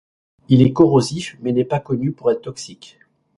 [0.49, 2.97] Il est corrosif, mais n'est pas connu pour être toxique.